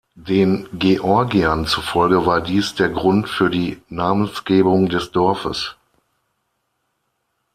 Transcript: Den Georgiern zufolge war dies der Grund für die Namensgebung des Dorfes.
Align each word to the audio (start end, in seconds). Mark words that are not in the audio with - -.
Den 0.15 0.67
Georgiern 0.79 1.67
zufolge 1.67 2.25
war 2.25 2.41
dies 2.41 2.73
der 2.73 2.89
Grund 2.89 3.29
für 3.29 3.51
die 3.51 3.83
Namensgebung 3.89 4.89
des 4.89 5.11
Dorfes. 5.11 5.75